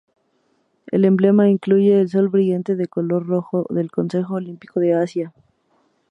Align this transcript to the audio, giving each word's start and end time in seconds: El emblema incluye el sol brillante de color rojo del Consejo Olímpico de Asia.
El 0.87 1.05
emblema 1.05 1.47
incluye 1.47 1.99
el 2.01 2.09
sol 2.09 2.27
brillante 2.27 2.75
de 2.75 2.87
color 2.87 3.27
rojo 3.27 3.67
del 3.69 3.91
Consejo 3.91 4.33
Olímpico 4.33 4.79
de 4.79 4.95
Asia. 4.95 5.31